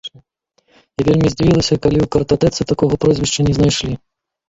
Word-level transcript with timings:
І 1.01 1.05
вельмі 1.09 1.27
здзівілася, 1.35 1.79
калі 1.85 1.99
ў 2.01 2.07
картатэцы 2.17 2.61
такога 2.75 2.93
прозвішча 3.07 3.41
не 3.51 3.59
знайшлі. 3.61 3.93